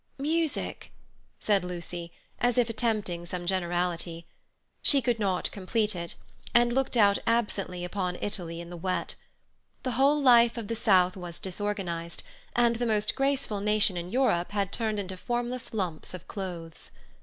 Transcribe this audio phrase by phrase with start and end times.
[0.17, 0.91] "Music—"
[1.39, 4.25] said Lucy, as if attempting some generality.
[4.81, 6.15] She could not complete it,
[6.55, 9.13] and looked out absently upon Italy in the wet.
[9.83, 12.23] The whole life of the South was disorganized,
[12.55, 16.89] and the most graceful nation in Europe had turned into formless lumps of clothes.